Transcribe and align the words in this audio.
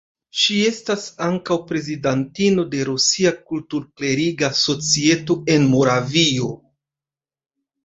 Ŝi 0.43 0.55
estas 0.67 1.03
ankaŭ 1.25 1.57
prezidantino 1.71 2.65
de 2.71 2.81
Rusia 2.89 3.35
Kultur-kleriga 3.53 4.51
Societo 4.63 5.39
en 5.59 5.71
Moravio. 5.77 6.51